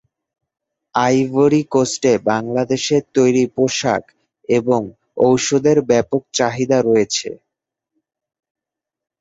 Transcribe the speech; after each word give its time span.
Ivory 0.95 1.61
কোস্টে 1.73 2.13
বাংলাদেশের 2.29 3.03
তৈরি 3.15 3.43
পোশাক 3.55 4.03
এবং 4.49 4.81
ঔষধের 5.25 5.77
ব্যাপক 5.89 6.21
চাহিদা 6.33 6.77
রয়েছে। 6.81 7.29